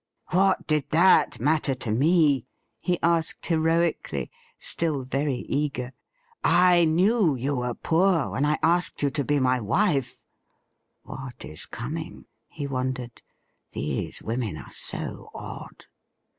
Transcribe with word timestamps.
'What 0.31 0.65
did 0.65 0.89
that 0.89 1.39
matter 1.39 1.75
to 1.75 1.91
me?' 1.91 2.47
he 2.79 2.97
asked 3.03 3.45
heroically, 3.45 4.31
still 4.57 5.03
very 5.03 5.41
eager.' 5.47 5.93
I 6.73 6.85
knew 6.85 7.35
you 7.35 7.57
were 7.57 7.75
poor 7.75 8.31
when 8.31 8.43
I 8.43 8.57
asked 8.63 9.03
you 9.03 9.11
to 9.11 9.23
be 9.23 9.39
my 9.39 9.59
wife.' 9.61 10.23
—'What 11.03 11.45
is 11.45 11.67
coming?' 11.67 12.25
he 12.47 12.65
wondered.' 12.65 13.21
These 13.73 14.23
women 14.23 14.57
are 14.57 14.71
so 14.71 15.29
odd.' 15.35 15.85